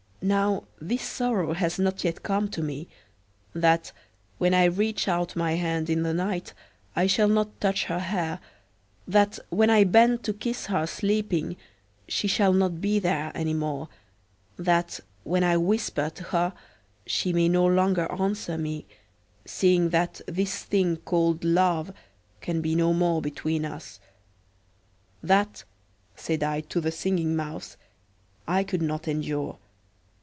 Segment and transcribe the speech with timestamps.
[0.23, 2.87] Now, this sorrow has not yet come to me;
[3.55, 3.91] that
[4.37, 6.53] when I reach out my hand in the night
[6.95, 8.39] I shall not touch her hair;
[9.07, 11.57] that when I bend to kiss her sleeping
[12.07, 13.89] she shall not be there any more;
[14.59, 16.53] that when I whisper to her
[17.07, 18.85] she may no longer answer to me,
[19.43, 21.91] seeing that this thing called Love
[22.41, 23.99] can be no more between us.
[25.23, 25.63] That,"
[26.15, 27.75] said I to the Singing Mouse,
[28.47, 29.57] "I could not endure."